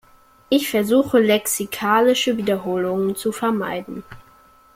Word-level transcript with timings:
Ich 0.49 0.67
versuche, 0.67 1.19
lexikalische 1.19 2.35
Wiederholungen 2.35 3.15
zu 3.15 3.31
vermeiden. 3.31 4.03